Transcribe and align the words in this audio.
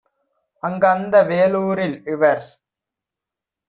அங்கந்த 0.63 1.15
வேலூரில்- 1.23 1.97
இவர் 2.13 2.43